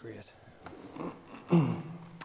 [0.00, 0.32] Great.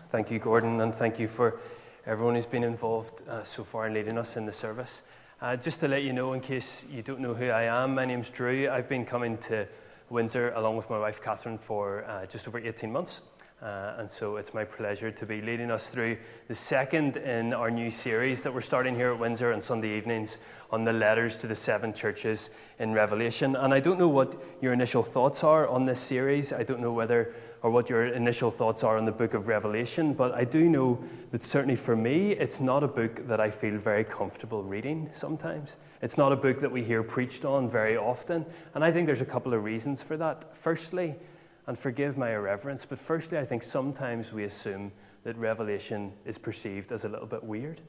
[0.10, 1.60] thank you, Gordon, and thank you for
[2.06, 5.04] everyone who's been involved uh, so far in leading us in the service.
[5.42, 8.06] Uh, just to let you know, in case you don't know who I am, my
[8.06, 8.70] name's Drew.
[8.70, 9.68] I've been coming to
[10.10, 13.24] Windsor along with my wife Catherine for uh, just over 18 months.
[13.62, 17.72] Uh, and so it's my pleasure to be leading us through the second in our
[17.72, 20.38] new series that we're starting here at Windsor on Sunday evenings
[20.72, 23.56] on the letters to the seven churches in Revelation.
[23.56, 26.52] And I don't know what your initial thoughts are on this series.
[26.52, 30.14] I don't know whether or what your initial thoughts are on the book of Revelation,
[30.14, 33.78] but I do know that certainly for me, it's not a book that I feel
[33.78, 35.78] very comfortable reading sometimes.
[36.02, 39.22] It's not a book that we hear preached on very often, and I think there's
[39.22, 40.56] a couple of reasons for that.
[40.56, 41.16] Firstly,
[41.68, 44.92] and forgive my irreverence, but firstly, I think sometimes we assume
[45.24, 47.82] that Revelation is perceived as a little bit weird.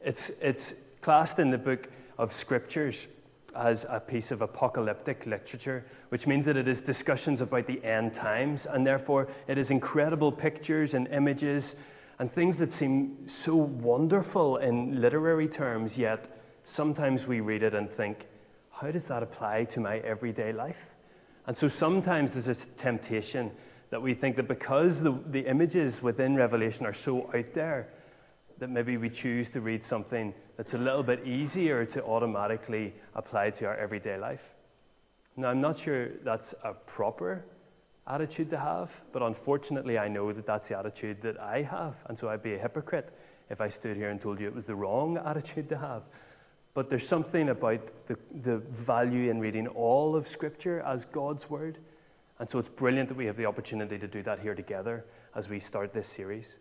[0.00, 3.06] It's, it's classed in the book of Scriptures
[3.54, 8.14] as a piece of apocalyptic literature, which means that it is discussions about the end
[8.14, 11.76] times, and therefore it is incredible pictures and images
[12.18, 16.28] and things that seem so wonderful in literary terms, yet
[16.64, 18.26] sometimes we read it and think,
[18.70, 20.94] how does that apply to my everyday life?
[21.50, 23.50] And so sometimes there's a temptation
[23.90, 27.88] that we think that because the, the images within Revelation are so out there,
[28.60, 33.50] that maybe we choose to read something that's a little bit easier to automatically apply
[33.50, 34.54] to our everyday life.
[35.36, 37.44] Now, I'm not sure that's a proper
[38.06, 42.16] attitude to have, but unfortunately, I know that that's the attitude that I have, and
[42.16, 43.10] so I'd be a hypocrite
[43.50, 46.04] if I stood here and told you it was the wrong attitude to have.
[46.74, 51.78] But there's something about the, the value in reading all of Scripture as God's Word,
[52.38, 55.04] and so it's brilliant that we have the opportunity to do that here together
[55.34, 56.56] as we start this series.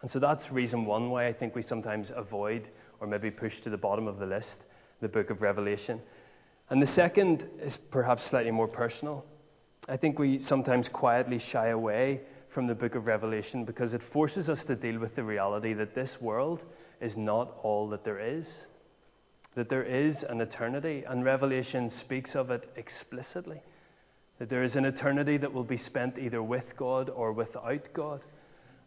[0.00, 2.68] And so that's reason one why I think we sometimes avoid
[3.00, 4.64] or maybe push to the bottom of the list
[5.00, 6.00] the book of Revelation.
[6.70, 9.24] And the second is perhaps slightly more personal.
[9.88, 14.48] I think we sometimes quietly shy away from the book of Revelation because it forces
[14.48, 16.64] us to deal with the reality that this world
[17.00, 18.66] is not all that there is,
[19.54, 23.62] that there is an eternity, and Revelation speaks of it explicitly.
[24.38, 28.22] That there is an eternity that will be spent either with God or without God.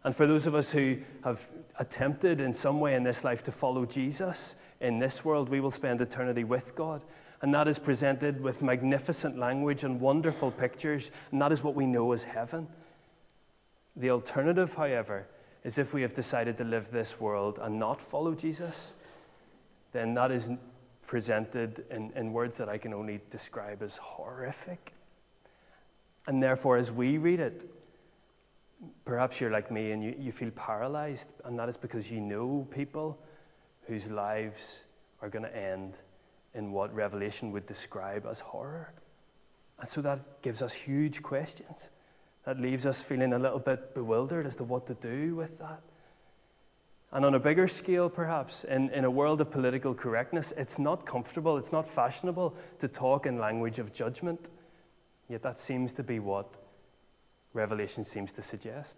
[0.03, 1.45] And for those of us who have
[1.77, 5.71] attempted in some way in this life to follow Jesus, in this world, we will
[5.71, 7.01] spend eternity with God.
[7.41, 11.85] And that is presented with magnificent language and wonderful pictures, and that is what we
[11.85, 12.67] know as heaven.
[13.95, 15.27] The alternative, however,
[15.63, 18.95] is if we have decided to live this world and not follow Jesus,
[19.91, 20.49] then that is
[21.05, 24.93] presented in, in words that I can only describe as horrific.
[26.27, 27.65] And therefore, as we read it,
[29.05, 32.67] perhaps you're like me and you, you feel paralyzed, and that is because you know
[32.71, 33.19] people
[33.87, 34.77] whose lives
[35.21, 35.97] are going to end
[36.53, 38.93] in what Revelation would describe as horror.
[39.79, 41.89] And so that gives us huge questions.
[42.45, 45.81] That leaves us feeling a little bit bewildered as to what to do with that.
[47.13, 51.05] And on a bigger scale, perhaps, in, in a world of political correctness, it's not
[51.05, 54.49] comfortable, it's not fashionable to talk in language of judgment.
[55.27, 56.47] Yet that seems to be what
[57.53, 58.97] Revelation seems to suggest.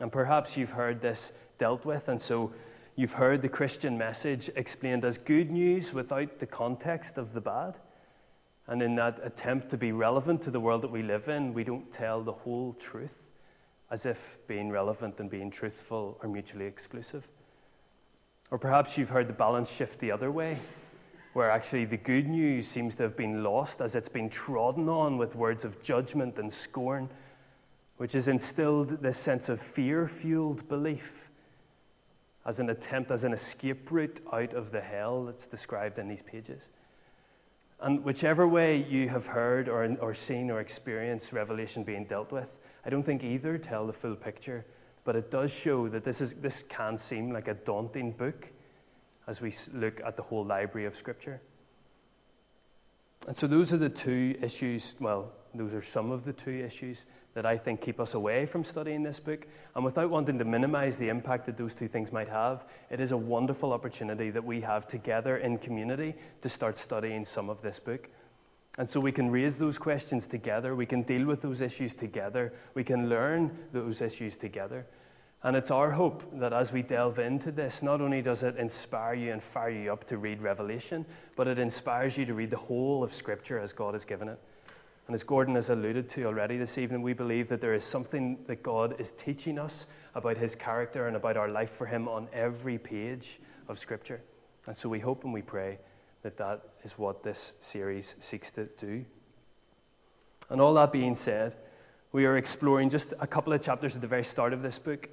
[0.00, 2.52] And perhaps you've heard this dealt with, and so
[2.96, 7.78] you've heard the Christian message explained as good news without the context of the bad.
[8.66, 11.64] And in that attempt to be relevant to the world that we live in, we
[11.64, 13.23] don't tell the whole truth
[13.90, 17.28] as if being relevant and being truthful are mutually exclusive.
[18.50, 20.58] Or perhaps you've heard the balance shift the other way,
[21.32, 25.18] where actually the good news seems to have been lost as it's been trodden on
[25.18, 27.08] with words of judgment and scorn
[27.96, 31.30] which has instilled this sense of fear fueled belief
[32.44, 36.22] as an attempt, as an escape route out of the hell that's described in these
[36.22, 36.62] pages.
[37.80, 42.58] And whichever way you have heard or, or seen or experienced Revelation being dealt with,
[42.84, 44.64] I don't think either tell the full picture,
[45.04, 48.50] but it does show that this, is, this can seem like a daunting book
[49.26, 51.40] as we look at the whole library of Scripture.
[53.26, 57.06] And so, those are the two issues, well, those are some of the two issues
[57.34, 59.46] that I think keep us away from studying this book.
[59.74, 63.12] And without wanting to minimize the impact that those two things might have, it is
[63.12, 67.80] a wonderful opportunity that we have together in community to start studying some of this
[67.80, 68.08] book.
[68.76, 72.52] And so we can raise those questions together, we can deal with those issues together,
[72.74, 74.86] we can learn those issues together.
[75.44, 79.14] And it's our hope that as we delve into this, not only does it inspire
[79.14, 81.04] you and fire you up to read Revelation,
[81.36, 84.38] but it inspires you to read the whole of Scripture as God has given it.
[85.06, 88.38] And as Gordon has alluded to already this evening, we believe that there is something
[88.46, 92.26] that God is teaching us about his character and about our life for him on
[92.32, 93.38] every page
[93.68, 94.22] of Scripture.
[94.66, 95.78] And so we hope and we pray
[96.24, 99.04] that that is what this series seeks to do.
[100.48, 101.54] And all that being said,
[102.12, 105.08] We are exploring just a couple of chapters at the very start of this book,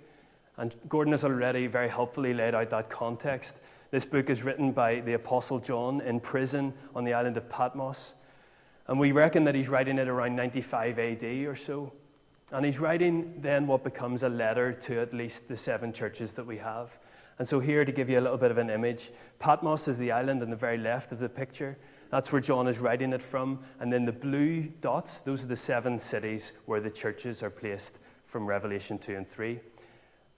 [0.57, 3.55] and Gordon has already very helpfully laid out that context.
[3.91, 8.13] This book is written by the Apostle John in prison on the island of Patmos.
[8.87, 11.91] And we reckon that he's writing it around 95 AD or so.
[12.53, 16.45] And he's writing then what becomes a letter to at least the seven churches that
[16.45, 16.97] we have.
[17.39, 20.11] And so, here to give you a little bit of an image, Patmos is the
[20.11, 21.77] island on the very left of the picture.
[22.11, 23.59] That's where John is writing it from.
[23.79, 27.99] And then the blue dots, those are the seven cities where the churches are placed
[28.25, 29.59] from Revelation 2 and 3.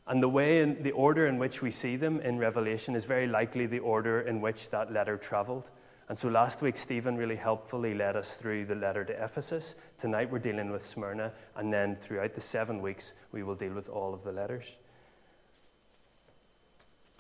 [0.06, 3.26] And the way and the order in which we see them in Revelation is very
[3.26, 5.72] likely the order in which that letter traveled.
[6.10, 9.76] And so last week, Stephen really helpfully led us through the letter to Ephesus.
[9.98, 11.32] Tonight, we're dealing with Smyrna.
[11.56, 14.78] And then throughout the seven weeks, we will deal with all of the letters.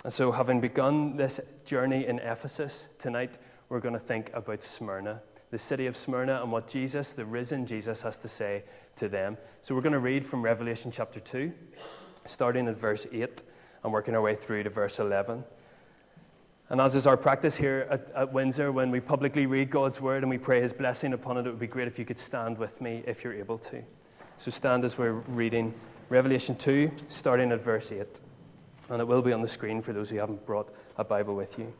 [0.03, 3.37] And so, having begun this journey in Ephesus, tonight
[3.69, 7.65] we're going to think about Smyrna, the city of Smyrna, and what Jesus, the risen
[7.65, 8.63] Jesus, has to say
[8.97, 9.37] to them.
[9.61, 11.53] So, we're going to read from Revelation chapter 2,
[12.25, 13.43] starting at verse 8
[13.83, 15.45] and working our way through to verse 11.
[16.69, 20.23] And as is our practice here at, at, Windsor, when we publicly read God's word
[20.23, 22.57] and we pray his blessing upon it, it would be great if you could stand
[22.57, 23.83] with me if you're able to.
[24.37, 25.73] So stand as we're reading
[26.09, 28.19] Revelation 2, starting at verse 8.
[28.89, 31.57] And it will be on the screen for those who haven't brought a Bible with
[31.57, 31.73] you.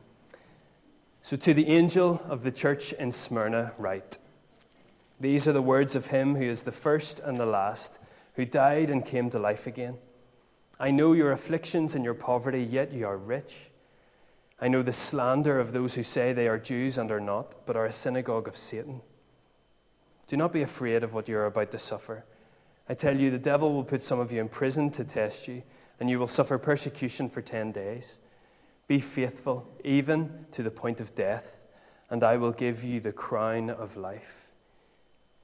[1.22, 4.18] So, to the angel of the church in Smyrna, write
[5.20, 8.00] These are the words of him who is the first and the last,
[8.36, 9.98] who died and came to life again.
[10.80, 13.70] I know your afflictions and your poverty, yet you are rich.
[14.60, 17.76] I know the slander of those who say they are Jews and are not, but
[17.76, 19.02] are a synagogue of Satan.
[20.28, 22.26] Do not be afraid of what you are about to suffer.
[22.88, 25.64] I tell you, the devil will put some of you in prison to test you,
[26.00, 28.18] and you will suffer persecution for ten days.
[28.88, 31.64] Be faithful, even to the point of death,
[32.10, 34.50] and I will give you the crown of life.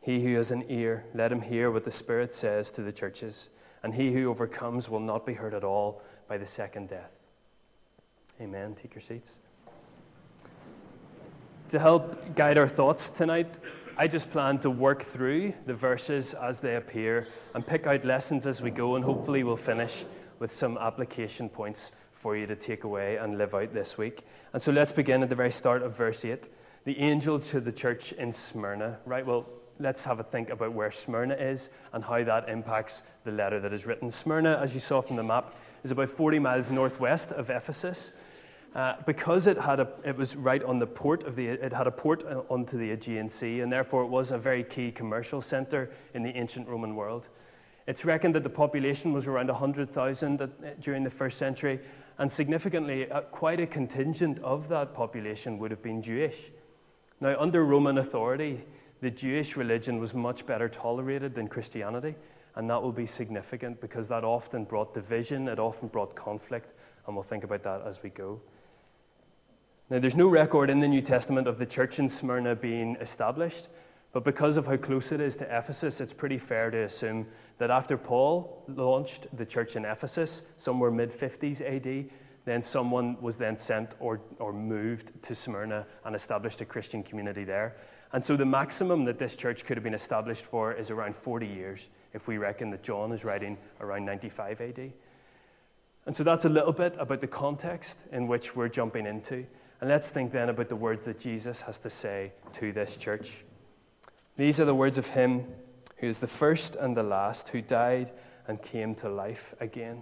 [0.01, 3.49] He who has an ear, let him hear what the Spirit says to the churches,
[3.83, 7.15] and he who overcomes will not be hurt at all by the second death.
[8.41, 8.75] Amen.
[8.75, 9.35] Take your seats.
[11.69, 13.59] To help guide our thoughts tonight,
[13.97, 18.47] I just plan to work through the verses as they appear and pick out lessons
[18.47, 20.05] as we go, and hopefully, we'll finish
[20.39, 24.25] with some application points for you to take away and live out this week.
[24.51, 26.49] And so let's begin at the very start of verse 8.
[26.85, 29.25] The angel to the church in Smyrna, right?
[29.25, 29.45] Well,
[29.79, 33.73] let's have a think about where Smyrna is and how that impacts the letter that
[33.73, 34.11] is written.
[34.11, 38.11] Smyrna, as you saw from the map, is about 40 miles northwest of Ephesus.
[38.75, 41.87] Uh, because it, had a, it was right on the port of the, it had
[41.87, 45.41] a port uh, onto the Aegean Sea, and therefore it was a very key commercial
[45.41, 47.29] center in the ancient Roman world.
[47.89, 50.47] It's reckoned that the population was around 100,000 uh,
[50.79, 51.79] during the first century,
[52.19, 56.51] and significantly, uh, quite a contingent of that population would have been Jewish.
[57.19, 58.63] Now, under Roman authority,
[59.01, 62.13] the Jewish religion was much better tolerated than Christianity,
[62.53, 66.75] and that will be significant because that often brought division, it often brought conflict,
[67.07, 68.39] and we'll think about that as we go.
[69.89, 73.67] Now, there's no record in the New Testament of the church in Smyrna being established,
[74.11, 77.25] but because of how close it is to Ephesus, it's pretty fair to assume
[77.59, 82.09] that after Paul launched the church in Ephesus, somewhere mid 50s AD,
[82.45, 87.43] then someone was then sent or, or moved to Smyrna and established a Christian community
[87.43, 87.75] there.
[88.11, 91.45] And so the maximum that this church could have been established for is around 40
[91.45, 94.93] years, if we reckon that John is writing around 95 AD.
[96.05, 99.45] And so that's a little bit about the context in which we're jumping into.
[99.81, 103.43] And let's think then about the words that Jesus has to say to this church.
[104.37, 105.45] These are the words of Him
[105.99, 108.11] who is the first and the last, who died
[108.47, 110.01] and came to life again.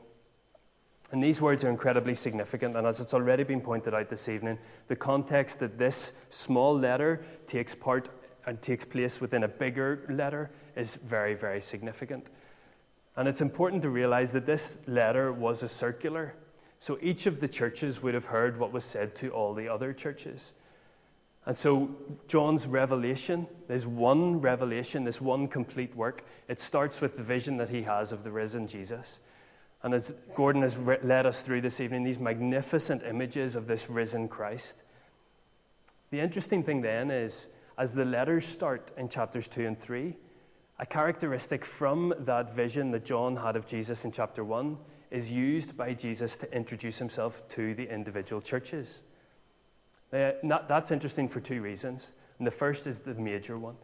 [1.12, 4.60] And these words are incredibly significant, and as it's already been pointed out this evening,
[4.88, 8.10] the context that this small letter takes part
[8.46, 12.30] and takes place within a bigger letter is very, very significant.
[13.16, 16.36] And it's important to realize that this letter was a circular.
[16.80, 19.94] So each of the churches would have heard what was said to all the other
[19.94, 20.54] churches.
[21.48, 21.90] And so,
[22.28, 26.26] John's revelation, there's one revelation, this one complete work.
[26.50, 29.20] It starts with the vision that he has of the risen Jesus.
[29.82, 33.90] And as Gordon has re- led us through this evening, these magnificent images of this
[33.90, 34.84] risen Christ.
[36.10, 40.18] The interesting thing then is, as the letters start in chapters 2 and 3,
[40.80, 44.78] a characteristic from that vision that John had of Jesus in chapter 1
[45.12, 49.02] is used by Jesus to introduce himself to the individual churches.
[50.12, 52.12] Uh, not, that's interesting for two reasons.
[52.38, 53.76] And the first is the major one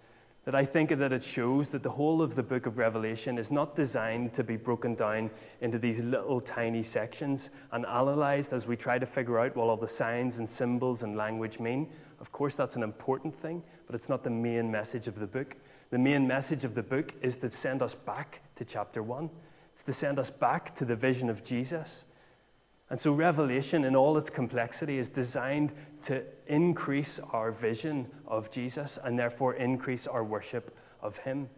[0.45, 3.49] that I think that it shows that the whole of the book of Revelation is
[3.49, 8.75] not designed to be broken down into these little tiny sections and analyzed as we
[8.75, 11.89] try to figure out what all the signs and symbols and language mean.
[12.19, 15.55] Of course, that's an important thing, but it's not the main message of the book.
[15.91, 19.29] The main message of the book is to send us back to chapter 1.
[19.71, 22.03] It's to send us back to the vision of Jesus.
[22.89, 25.71] And so, Revelation, in all its complexity, is designed
[26.03, 31.49] to increase our vision of Jesus and therefore increase our worship of Him.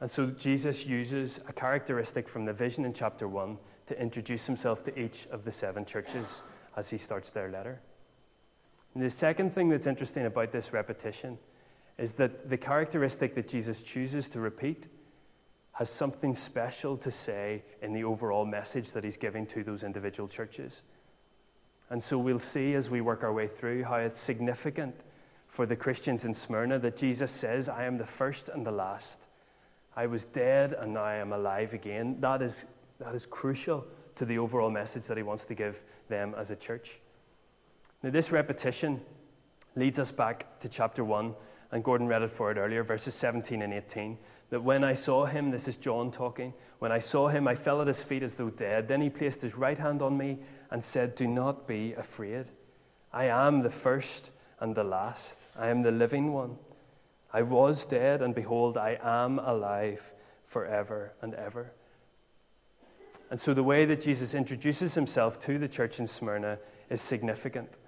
[0.00, 3.56] And so, Jesus uses a characteristic from the vision in chapter 1
[3.86, 6.42] to introduce Himself to each of the seven churches
[6.76, 7.80] as He starts their letter.
[8.94, 11.38] And the second thing that's interesting about this repetition
[11.96, 14.88] is that the characteristic that Jesus chooses to repeat
[15.72, 20.28] has something special to say in the overall message that he's giving to those individual
[20.28, 20.82] churches.
[21.88, 24.94] And so we'll see as we work our way through how it's significant
[25.48, 29.26] for the Christians in Smyrna that Jesus says, I am the first and the last.
[29.96, 32.18] I was dead and now I am alive again.
[32.20, 32.64] That is,
[32.98, 33.86] that is crucial
[34.16, 36.98] to the overall message that he wants to give them as a church.
[38.02, 39.00] Now, this repetition
[39.76, 41.34] leads us back to chapter 1,
[41.70, 44.18] and Gordon read it for it earlier, verses 17 and 18
[44.52, 47.80] that when I saw him, this is John talking, when I saw him, I fell
[47.80, 48.86] at his feet as though dead.
[48.86, 50.40] Then he placed his right hand on me
[50.70, 52.48] and said, Do not be afraid.
[53.14, 54.30] I am the first
[54.60, 55.38] and the last.
[55.58, 56.58] I am the living one.
[57.32, 60.12] I was dead, and behold, I am alive
[60.44, 61.72] forever and ever.
[63.30, 66.58] And so the way that Jesus introduces himself to the church in Smyrna
[66.90, 67.78] is significant.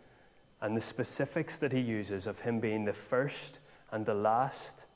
[0.62, 3.58] And the specifics that he uses of him being the first
[3.92, 4.86] and the last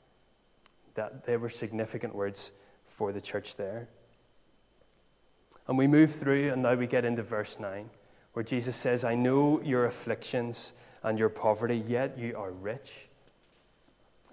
[0.99, 2.51] that they were significant words
[2.85, 3.87] for the church there.
[5.65, 7.89] And we move through, and now we get into verse 9,
[8.33, 13.07] where Jesus says, I know your afflictions and your poverty, yet you are rich.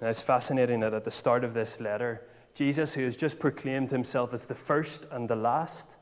[0.00, 3.92] And it's fascinating that at the start of this letter, Jesus, who has just proclaimed
[3.92, 5.96] himself as the first and the last,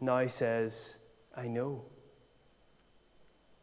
[0.00, 0.96] now says,
[1.36, 1.82] I know.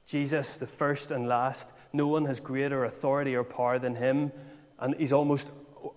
[0.05, 4.33] Jesus, the first and last, no one has greater authority or power than him,
[4.79, 5.47] and he's almost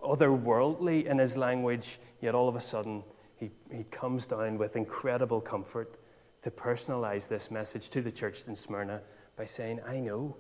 [0.02, 3.02] otherworldly in his language, yet all of a sudden
[3.37, 5.99] he, he comes down with incredible comfort
[6.42, 9.00] to personalize this message to the church in Smyrna
[9.37, 10.37] by saying, I know.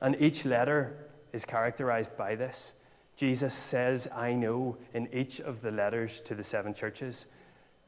[0.00, 2.72] And each letter is characterized by this.
[3.16, 7.26] Jesus says, I know, in each of the letters to the seven churches.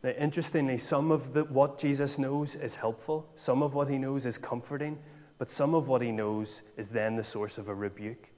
[0.03, 4.27] Now, interestingly, some of the, what Jesus knows is helpful, some of what he knows
[4.27, 4.99] is comforting,
[5.39, 8.29] but some of what he knows is then the source of a rebuke.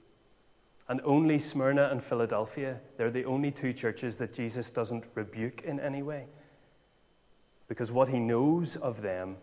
[0.89, 5.79] And only Smyrna and Philadelphia, they're the only two churches that Jesus doesn't rebuke in
[5.79, 6.27] any way.
[7.67, 9.37] Because what he knows of them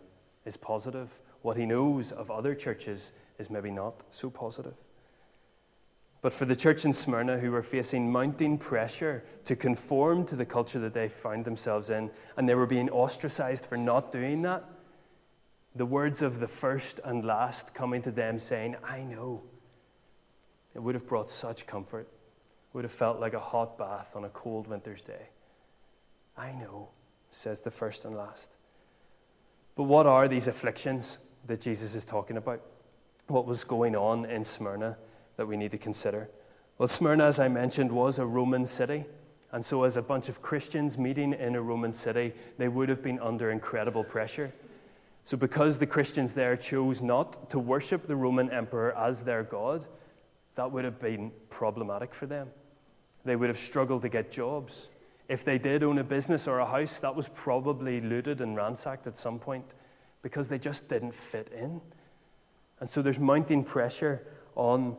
[0.45, 1.19] is positive.
[1.43, 4.73] What he knows of other churches is maybe not so positive.
[6.23, 10.45] But for the church in Smyrna, who were facing mounting pressure to conform to the
[10.45, 14.63] culture that they found themselves in, and they were being ostracized for not doing that,
[15.75, 19.43] the words of the first and last coming to them saying, I know
[20.75, 22.07] it would have brought such comfort.
[22.07, 25.29] It would have felt like a hot bath on a cold winter's day.
[26.37, 26.89] I know,
[27.31, 28.51] says the first and last.
[29.75, 31.17] But what are these afflictions
[31.47, 32.61] that Jesus is talking about?
[33.27, 34.97] What was going on in Smyrna
[35.37, 36.29] that we need to consider?
[36.77, 39.05] Well, Smyrna, as I mentioned, was a Roman city.
[39.51, 43.01] And so, as a bunch of Christians meeting in a Roman city, they would have
[43.01, 44.51] been under incredible pressure.
[45.23, 49.85] So, because the Christians there chose not to worship the Roman emperor as their God,
[50.55, 52.49] that would have been problematic for them.
[53.23, 54.89] They would have struggled to get jobs.
[55.27, 59.07] If they did own a business or a house, that was probably looted and ransacked
[59.07, 59.73] at some point
[60.21, 61.81] because they just didn't fit in.
[62.79, 64.97] And so there's mounting pressure on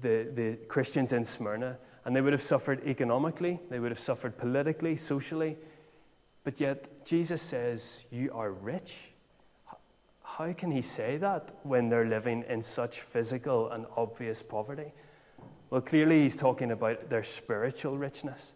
[0.00, 4.36] the, the Christians in Smyrna, and they would have suffered economically, they would have suffered
[4.36, 5.56] politically, socially.
[6.44, 9.11] But yet, Jesus says, You are rich.
[10.42, 14.90] How can he say that when they're living in such physical and obvious poverty?
[15.70, 18.52] Well, clearly, he's talking about their spiritual richness.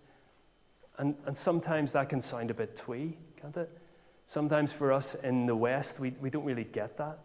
[0.98, 3.70] And, and sometimes that can sound a bit twee, can't it?
[4.26, 7.20] Sometimes for us in the West, we, we don't really get that.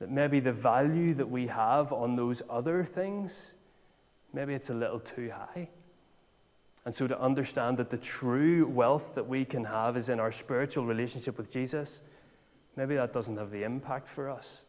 [0.00, 3.52] That maybe the value that we have on those other things,
[4.32, 5.68] maybe it's a little too high.
[6.84, 10.32] And so to understand that the true wealth that we can have is in our
[10.32, 12.00] spiritual relationship with Jesus
[12.76, 14.64] maybe that doesn't have the impact for us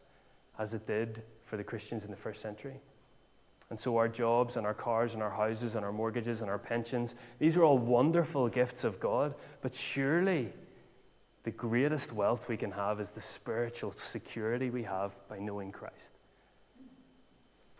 [0.58, 2.80] as it did for the Christians in the first century.
[3.70, 6.58] And so, our jobs and our cars and our houses and our mortgages and our
[6.58, 10.52] pensions, these are all wonderful gifts of God, but surely
[11.44, 16.14] the greatest wealth we can have is the spiritual security we have by knowing Christ.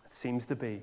[0.05, 0.81] It seems to be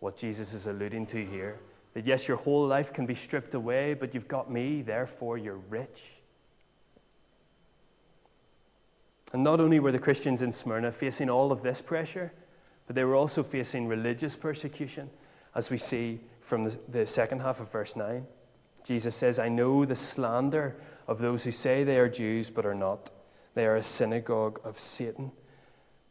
[0.00, 1.58] what Jesus is alluding to here.
[1.94, 5.60] That yes, your whole life can be stripped away, but you've got me, therefore you're
[5.70, 6.13] rich.
[9.34, 12.32] And not only were the Christians in Smyrna facing all of this pressure,
[12.86, 15.10] but they were also facing religious persecution,
[15.56, 18.24] as we see from the, the second half of verse 9.
[18.84, 20.76] Jesus says, I know the slander
[21.08, 23.10] of those who say they are Jews but are not.
[23.54, 25.32] They are a synagogue of Satan.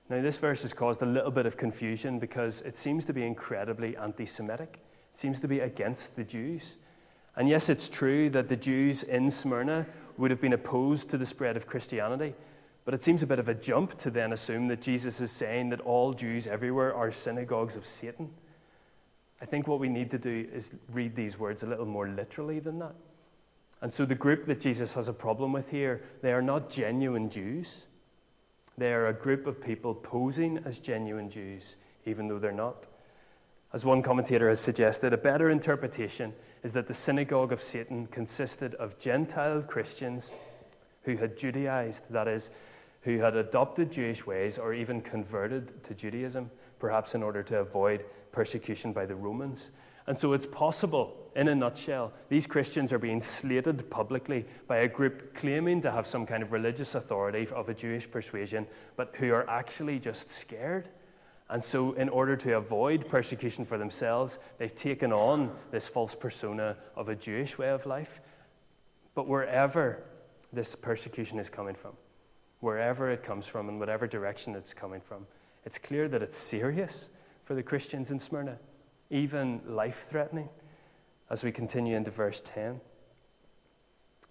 [0.09, 3.25] Now, this verse has caused a little bit of confusion because it seems to be
[3.25, 4.81] incredibly anti Semitic.
[5.13, 6.75] It seems to be against the Jews.
[7.37, 9.87] And yes, it's true that the Jews in Smyrna
[10.17, 12.35] would have been opposed to the spread of Christianity.
[12.85, 15.69] But it seems a bit of a jump to then assume that Jesus is saying
[15.69, 18.29] that all Jews everywhere are synagogues of Satan.
[19.41, 22.59] I think what we need to do is read these words a little more literally
[22.59, 22.95] than that.
[23.81, 27.29] And so, the group that Jesus has a problem with here, they are not genuine
[27.29, 27.83] Jews.
[28.77, 31.75] They are a group of people posing as genuine Jews,
[32.05, 32.87] even though they're not.
[33.73, 38.75] As one commentator has suggested, a better interpretation is that the synagogue of Satan consisted
[38.75, 40.33] of Gentile Christians
[41.03, 42.51] who had Judaized, that is,
[43.03, 48.05] who had adopted Jewish ways or even converted to Judaism, perhaps in order to avoid
[48.31, 49.69] persecution by the Romans.
[50.07, 54.88] And so it's possible, in a nutshell, these Christians are being slated publicly by a
[54.88, 58.67] group claiming to have some kind of religious authority of a Jewish persuasion,
[58.98, 60.89] but who are actually just scared.
[61.50, 66.77] And so, in order to avoid persecution for themselves, they've taken on this false persona
[66.95, 68.19] of a Jewish way of life.
[69.13, 70.03] But wherever
[70.51, 71.93] this persecution is coming from,
[72.63, 75.27] wherever it comes from, and whatever direction it's coming from,
[75.65, 77.10] it's clear that it's serious
[77.43, 78.58] for the Christians in Smyrna
[79.13, 80.50] even life threatening,
[81.29, 82.82] as we continue into verse 10.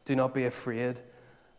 [0.05, 1.01] Do not be afraid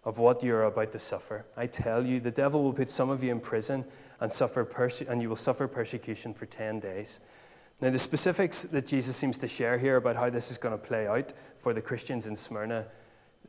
[0.03, 1.45] of what you are about to suffer.
[1.55, 3.85] I tell you, the devil will put some of you in prison
[4.19, 7.21] and, suffer perse- and you will suffer persecution for 10 days.
[7.79, 10.77] Now, the specifics that Jesus seems to share here about how this is going to
[10.77, 12.87] play out for the Christians in Smyrna,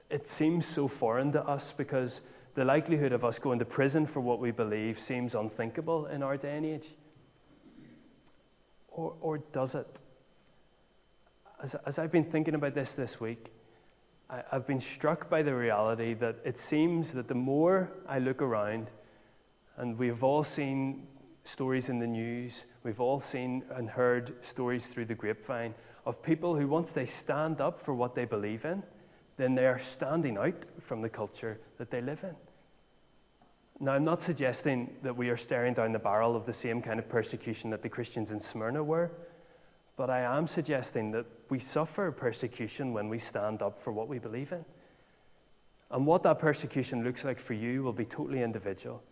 [0.08, 2.20] it seems so foreign to us because
[2.54, 6.36] the likelihood of us going to prison for what we believe seems unthinkable in our
[6.36, 6.88] day and age.
[8.88, 10.00] Or, or does it?
[11.62, 13.52] As, as I've been thinking about this this week,
[14.30, 18.40] I, I've been struck by the reality that it seems that the more I look
[18.40, 18.88] around,
[19.76, 21.08] and we've all seen
[21.42, 25.74] stories in the news, we've all seen and heard stories through the grapevine
[26.06, 28.84] of people who, once they stand up for what they believe in,
[29.36, 32.36] then they are standing out from the culture that they live in.
[33.80, 37.00] Now, I'm not suggesting that we are staring down the barrel of the same kind
[37.00, 39.10] of persecution that the Christians in Smyrna were,
[39.96, 44.18] but I am suggesting that we suffer persecution when we stand up for what we
[44.18, 44.64] believe in.
[45.90, 49.02] And what that persecution looks like for you will be totally individual.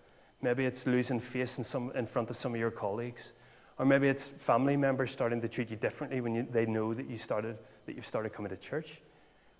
[0.41, 3.33] Maybe it's losing face in, some, in front of some of your colleagues,
[3.79, 7.09] or maybe it's family members starting to treat you differently when you, they know that,
[7.09, 9.01] you started, that you've started coming to church.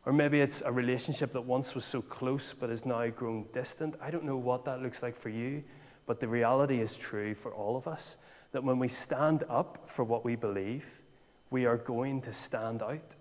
[0.05, 3.95] Or maybe it's a relationship that once was so close but has now grown distant.
[4.01, 5.63] I don't know what that looks like for you,
[6.07, 8.17] but the reality is true for all of us
[8.51, 11.01] that when we stand up for what we believe,
[11.51, 13.15] we are going to stand out.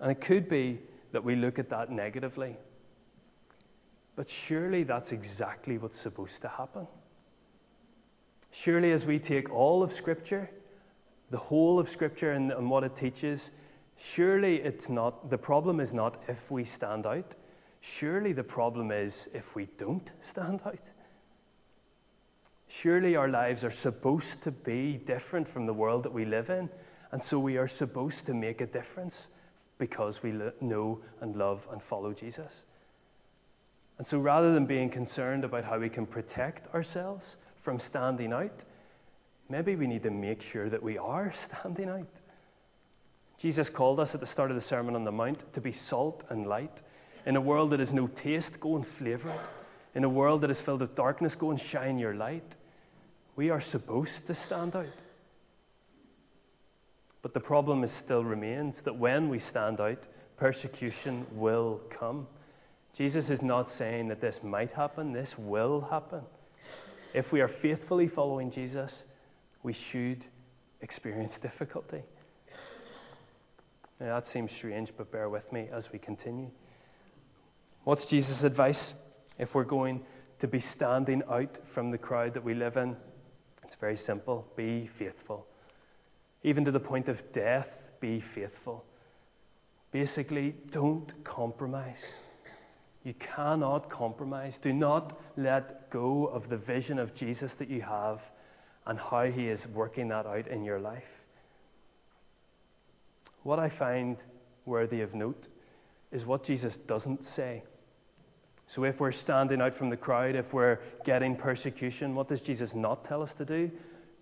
[0.00, 0.80] And it could be
[1.12, 2.56] that we look at that negatively.
[4.16, 6.86] But surely that's exactly what's supposed to happen.
[8.50, 10.50] Surely, as we take all of Scripture,
[11.30, 13.50] the whole of Scripture and, and what it teaches,
[13.96, 17.34] Surely it's not, the problem is not if we stand out.
[17.80, 20.90] Surely the problem is if we don't stand out.
[22.66, 26.68] Surely our lives are supposed to be different from the world that we live in,
[27.12, 29.28] and so we are supposed to make a difference
[29.78, 32.64] because we know and love and follow Jesus.
[33.98, 38.64] And so rather than being concerned about how we can protect ourselves from standing out,
[39.48, 42.20] maybe we need to make sure that we are standing out.
[43.38, 46.24] Jesus called us at the start of the Sermon on the Mount to be salt
[46.28, 46.82] and light.
[47.26, 49.40] In a world that has no taste, go and flavor it.
[49.94, 52.56] In a world that is filled with darkness, go and shine your light.
[53.36, 54.86] We are supposed to stand out.
[57.22, 62.26] But the problem is still remains that when we stand out, persecution will come.
[62.92, 66.22] Jesus is not saying that this might happen, this will happen.
[67.14, 69.04] If we are faithfully following Jesus,
[69.62, 70.26] we should
[70.80, 72.02] experience difficulty.
[74.00, 76.50] Now, that seems strange, but bear with me as we continue.
[77.84, 78.94] What's Jesus' advice
[79.38, 80.02] if we're going
[80.38, 82.96] to be standing out from the crowd that we live in?
[83.62, 85.46] It's very simple be faithful.
[86.42, 88.84] Even to the point of death, be faithful.
[89.90, 92.04] Basically, don't compromise.
[93.04, 94.58] You cannot compromise.
[94.58, 98.30] Do not let go of the vision of Jesus that you have
[98.86, 101.23] and how he is working that out in your life.
[103.44, 104.16] What I find
[104.66, 105.48] worthy of note
[106.10, 107.62] is what Jesus doesn't say.
[108.66, 112.74] So if we're standing out from the crowd, if we're getting persecution, what does Jesus
[112.74, 113.70] not tell us to do?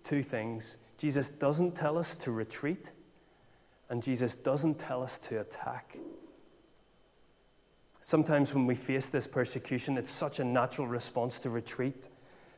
[0.03, 0.75] Two things.
[0.97, 2.91] Jesus doesn't tell us to retreat,
[3.89, 5.97] and Jesus doesn't tell us to attack.
[8.01, 12.09] Sometimes when we face this persecution, it's such a natural response to retreat,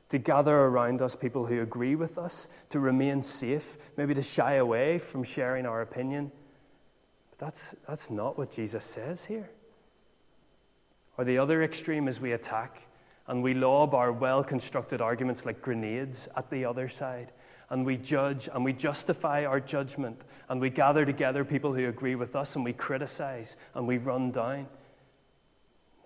[0.09, 4.55] to gather around us people who agree with us, to remain safe, maybe to shy
[4.55, 6.31] away from sharing our opinion.
[7.37, 9.49] But that's, that's not what Jesus says here.
[11.17, 12.81] Or the other extreme is we attack
[13.27, 17.31] and we lob our well constructed arguments like grenades at the other side.
[17.69, 20.25] And we judge and we justify our judgment.
[20.49, 24.31] And we gather together people who agree with us and we criticize and we run
[24.31, 24.67] down.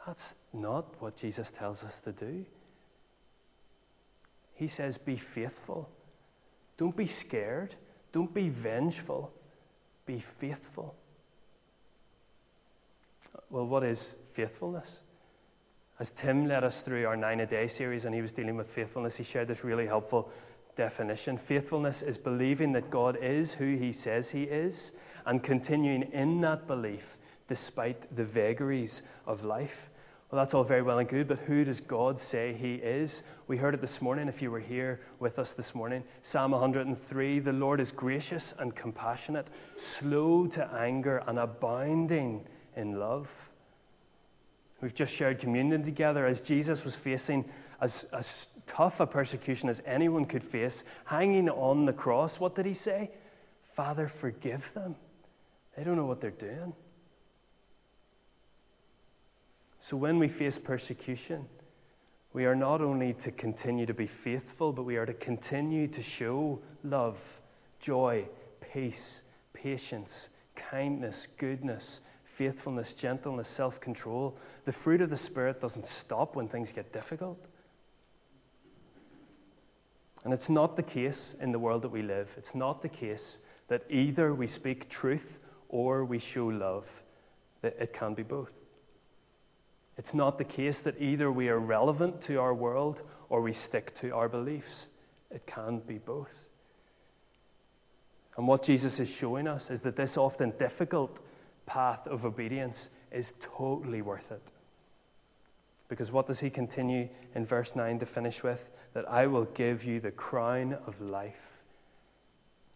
[0.08, 2.46] That's not what Jesus tells us to do.
[4.56, 5.90] He says, Be faithful.
[6.78, 7.76] Don't be scared.
[8.14, 9.34] Don't be vengeful.
[10.06, 10.96] Be faithful.
[13.50, 15.00] Well, what is faithfulness?
[16.00, 18.68] As Tim led us through our nine a day series and he was dealing with
[18.68, 20.32] faithfulness, he shared this really helpful
[20.76, 21.38] definition.
[21.38, 24.94] Faithfulness is believing that God is who he says he is
[25.26, 29.90] and continuing in that belief despite the vagaries of life.
[30.32, 33.24] Well, that's all very well and good, but who does God say He is?
[33.48, 36.04] We heard it this morning if you were here with us this morning.
[36.22, 42.46] Psalm 103 The Lord is gracious and compassionate, slow to anger, and abounding
[42.80, 43.30] in love.
[44.82, 47.46] We've just shared communion together as Jesus was facing
[47.82, 52.40] as, as tough a persecution as anyone could face, hanging on the cross.
[52.40, 53.12] What did He say?
[53.74, 54.96] Father, forgive them.
[55.76, 56.74] They don't know what they're doing.
[59.80, 61.46] So when we face persecution,
[62.34, 66.02] we are not only to continue to be faithful, but we are to continue to
[66.02, 67.40] show love,
[67.80, 68.26] joy,
[68.74, 69.22] peace,
[69.54, 72.02] patience, kindness, goodness,
[72.40, 74.38] faithfulness, gentleness, self control.
[74.64, 77.50] The fruit of the Spirit doesn't stop when things get difficult.
[80.24, 82.34] And it's not the case in the world that we live.
[82.38, 87.04] It's not the case that either we speak truth or we show love.
[87.62, 88.54] That it can be both.
[89.98, 93.94] It's not the case that either we are relevant to our world or we stick
[93.96, 94.88] to our beliefs.
[95.30, 96.48] It can be both.
[98.38, 101.20] And what Jesus is showing us is that this often difficult
[101.70, 104.42] path of obedience is totally worth it.
[105.88, 108.72] Because what does he continue in verse 9 to finish with?
[108.94, 111.62] That I will give you the crown of life.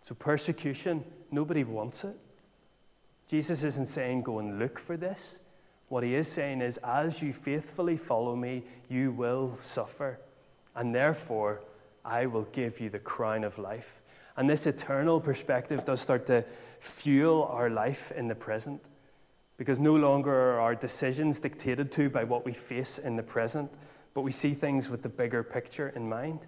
[0.03, 2.15] So, persecution, nobody wants it.
[3.27, 5.39] Jesus isn't saying go and look for this.
[5.89, 10.19] What he is saying is, as you faithfully follow me, you will suffer.
[10.75, 11.62] And therefore,
[12.06, 14.01] I will give you the crown of life.
[14.36, 16.43] And this eternal perspective does start to
[16.84, 18.89] fuel our life in the present.
[19.58, 23.72] Because no longer are our decisions dictated to by what we face in the present,
[24.13, 26.48] but we see things with the bigger picture in mind.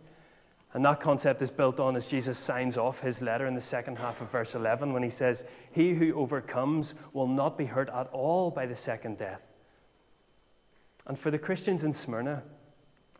[0.73, 3.97] And that concept is built on as Jesus signs off his letter in the second
[3.97, 8.07] half of verse 11 when he says, He who overcomes will not be hurt at
[8.07, 9.53] all by the second death.
[11.07, 12.43] And for the Christians in Smyrna,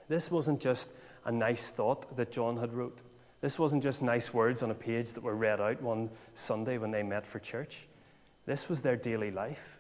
[0.10, 0.90] this wasn't just
[1.24, 3.02] a nice thought that John had wrote.
[3.46, 6.90] This wasn't just nice words on a page that were read out one Sunday when
[6.90, 7.86] they met for church.
[8.48, 9.78] This was their daily life.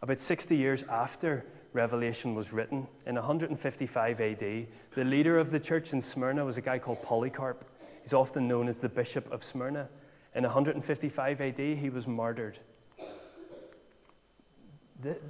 [0.00, 2.86] About 60 years after Revelation was written.
[3.04, 7.64] In 155 AD, the leader of the church in Smyrna was a guy called Polycarp.
[8.00, 9.88] He's often known as the Bishop of Smyrna.
[10.32, 12.60] In 155 AD, he was murdered.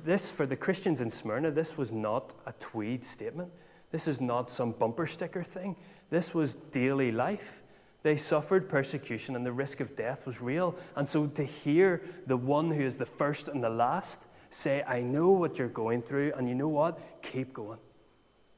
[0.04, 3.50] This, for the Christians in Smyrna, this was not a tweed statement.
[3.90, 5.76] This is not some bumper sticker thing.
[6.12, 7.60] This was daily life.
[8.04, 10.76] They suffered persecution and the risk of death was real.
[10.94, 15.00] And so to hear the one who is the first and the last Say, I
[15.00, 17.22] know what you're going through, and you know what?
[17.22, 17.78] Keep going.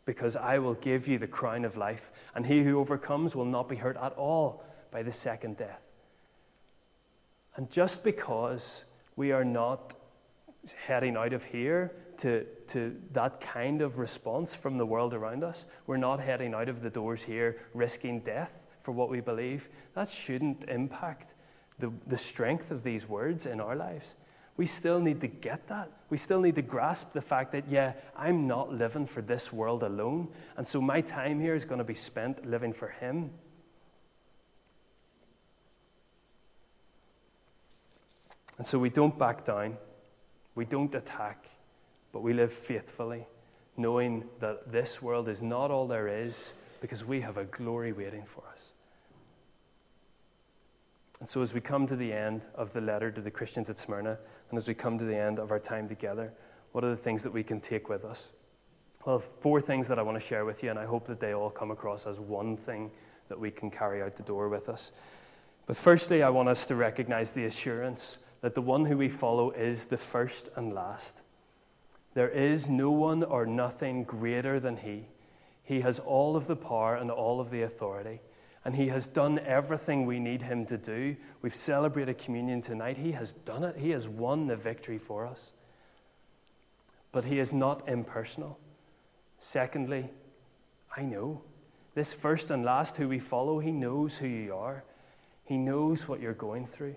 [0.04, 3.68] Because I will give you the crown of life, and he who overcomes will not
[3.68, 5.80] be hurt at all by the second death.
[7.54, 9.94] And just because we are not
[10.86, 15.66] heading out of here to, to that kind of response from the world around us,
[15.86, 20.10] we're not heading out of the doors here risking death for what we believe, that
[20.10, 21.34] shouldn't impact
[21.78, 24.14] the, the strength of these words in our lives
[24.56, 25.90] we still need to get that.
[26.10, 29.82] We still need to grasp the fact that, yeah, I'm not living for this world
[29.82, 30.28] alone.
[30.56, 33.30] And so my time here is going to be spent living for Him.
[38.56, 39.76] And so we don't back down,
[40.54, 41.48] we don't attack,
[42.14, 43.26] but we live faithfully,
[43.76, 48.24] knowing that this world is not all there is because we have a glory waiting
[48.24, 48.72] for us.
[51.18, 53.74] And so, as we come to the end of the letter to the Christians at
[53.74, 54.16] Smyrna,
[54.48, 56.32] and as we come to the end of our time together,
[56.70, 58.28] what are the things that we can take with us?
[59.04, 61.34] Well, four things that I want to share with you, and I hope that they
[61.34, 62.92] all come across as one thing
[63.28, 64.92] that we can carry out the door with us.
[65.66, 69.50] But firstly, I want us to recognize the assurance that the one who we follow
[69.50, 71.22] is the first and last.
[72.14, 75.06] There is no one or nothing greater than he.
[75.64, 78.20] He has all of the power and all of the authority,
[78.64, 81.16] and he has done everything we need him to do.
[81.42, 82.98] We've celebrated communion tonight.
[82.98, 85.52] He has done it, he has won the victory for us.
[87.12, 88.58] But he is not impersonal.
[89.38, 90.10] Secondly,
[90.96, 91.42] I know.
[91.94, 94.84] This first and last who we follow, he knows who you are.
[95.44, 96.96] He knows what you're going through.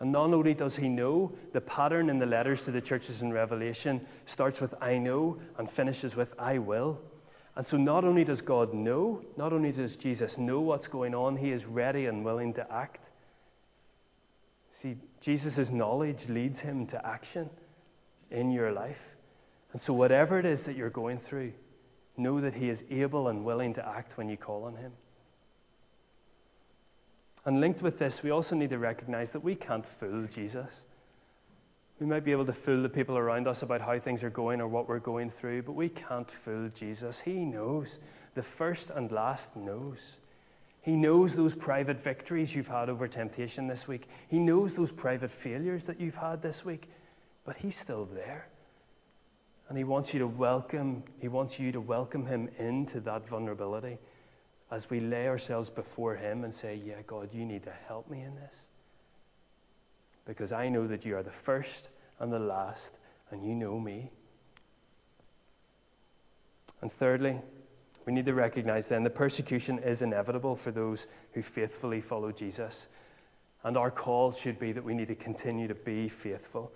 [0.00, 3.32] And not only does he know, the pattern in the letters to the churches in
[3.32, 7.00] Revelation starts with I know and finishes with I will.
[7.54, 11.36] And so not only does God know, not only does Jesus know what's going on,
[11.36, 13.10] he is ready and willing to act.
[14.72, 17.50] See, Jesus' knowledge leads him to action
[18.30, 19.14] in your life.
[19.72, 21.52] And so, whatever it is that you're going through,
[22.16, 24.92] know that he is able and willing to act when you call on him.
[27.44, 30.82] And linked with this, we also need to recognize that we can't fool Jesus.
[31.98, 34.60] We might be able to fool the people around us about how things are going
[34.60, 37.20] or what we're going through, but we can't fool Jesus.
[37.20, 37.98] He knows.
[38.34, 40.16] The first and last knows.
[40.80, 44.08] He knows those private victories you've had over temptation this week.
[44.28, 46.90] He knows those private failures that you've had this week,
[47.44, 48.48] but He's still there.
[49.68, 53.98] And He wants you to welcome, He wants you to welcome Him into that vulnerability
[54.72, 58.22] as we lay ourselves before Him and say, Yeah, God, you need to help me
[58.22, 58.66] in this.
[60.24, 62.94] Because I know that you are the first and the last,
[63.30, 64.10] and you know me.
[66.80, 67.38] And thirdly,
[68.06, 72.88] we need to recognize then that persecution is inevitable for those who faithfully follow Jesus.
[73.64, 76.72] And our call should be that we need to continue to be faithful.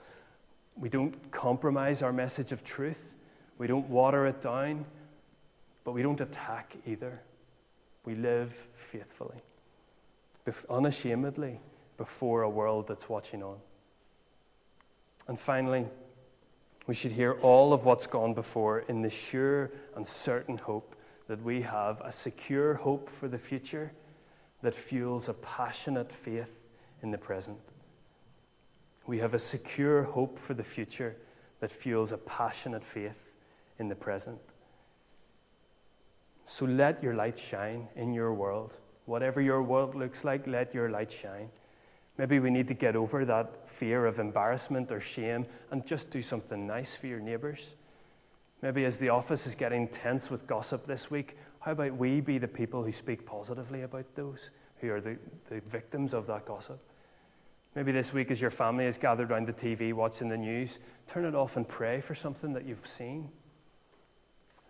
[0.76, 3.14] We don't compromise our message of truth,
[3.56, 4.84] we don't water it down,
[5.82, 7.22] but we don't attack either.
[8.06, 9.42] We live faithfully,
[10.70, 11.60] unashamedly,
[11.98, 13.58] before a world that's watching on.
[15.26, 15.86] And finally,
[16.86, 20.94] we should hear all of what's gone before in the sure and certain hope
[21.26, 23.90] that we have a secure hope for the future
[24.62, 26.62] that fuels a passionate faith
[27.02, 27.58] in the present.
[29.04, 31.16] We have a secure hope for the future
[31.58, 33.32] that fuels a passionate faith
[33.80, 34.40] in the present.
[36.46, 38.76] So let your light shine in your world.
[39.04, 41.50] Whatever your world looks like, let your light shine.
[42.18, 46.22] Maybe we need to get over that fear of embarrassment or shame and just do
[46.22, 47.70] something nice for your neighbours.
[48.62, 52.38] Maybe as the office is getting tense with gossip this week, how about we be
[52.38, 55.18] the people who speak positively about those who are the,
[55.50, 56.80] the victims of that gossip?
[57.74, 60.78] Maybe this week, as your family is gathered around the TV watching the news,
[61.08, 63.30] turn it off and pray for something that you've seen.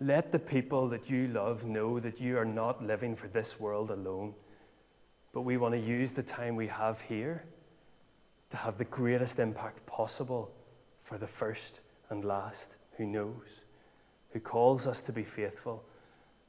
[0.00, 3.90] Let the people that you love know that you are not living for this world
[3.90, 4.34] alone,
[5.32, 7.44] but we want to use the time we have here
[8.50, 10.52] to have the greatest impact possible
[11.02, 11.80] for the first
[12.10, 13.62] and last who knows,
[14.30, 15.82] who calls us to be faithful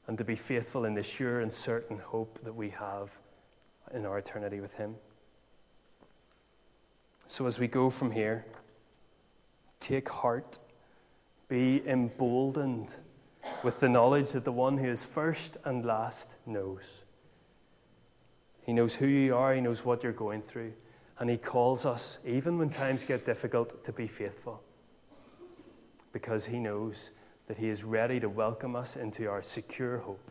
[0.06, 3.10] and to be faithful in the sure and certain hope that we have
[3.94, 4.96] in our eternity with Him.
[7.26, 8.44] So as we go from here,
[9.80, 10.58] take heart,
[11.48, 12.96] be emboldened
[13.62, 17.02] with the knowledge that the one who is first and last knows.
[18.62, 20.72] He knows who you are, He knows what you're going through,
[21.18, 24.62] and He calls us, even when times get difficult, to be faithful
[26.12, 27.10] because He knows
[27.46, 30.30] that He is ready to welcome us into our secure hope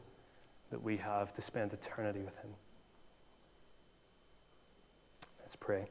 [0.70, 2.52] that we have to spend eternity with Him.
[5.40, 5.88] Let's pray.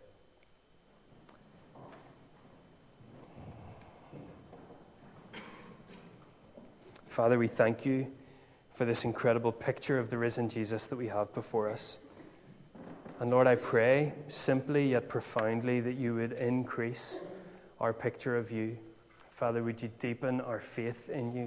[7.16, 8.12] Father, we thank you
[8.74, 11.96] for this incredible picture of the risen Jesus that we have before us.
[13.20, 17.22] And Lord, I pray simply yet profoundly that you would increase
[17.80, 18.76] our picture of you.
[19.30, 21.44] Father, would you deepen our faith in you?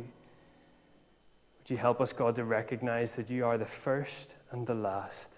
[1.60, 5.38] Would you help us, God, to recognize that you are the first and the last?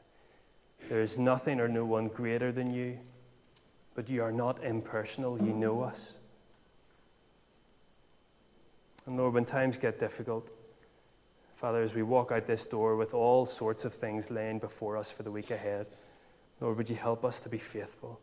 [0.87, 2.99] There is nothing or no one greater than you,
[3.95, 5.37] but you are not impersonal.
[5.43, 6.13] You know us.
[9.11, 10.49] And Lord, when times get difficult,
[11.57, 15.11] Father, as we walk out this door with all sorts of things laying before us
[15.11, 15.87] for the week ahead,
[16.61, 18.21] Lord, would you help us to be faithful?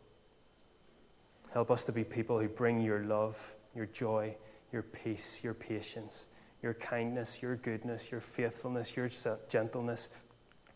[1.53, 4.35] Help us to be people who bring your love, your joy,
[4.73, 6.25] your peace, your patience,
[6.63, 9.11] your kindness, your goodness, your faithfulness, your
[9.47, 10.09] gentleness,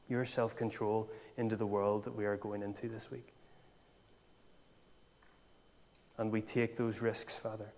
[0.07, 3.33] your self control into the world that we are going into this week.
[6.19, 7.73] And we take those risks, Father,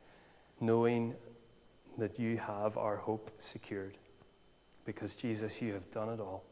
[0.59, 1.15] knowing
[1.97, 3.97] that you have our hope secured.
[4.85, 6.43] Because, Jesus, you have done it all.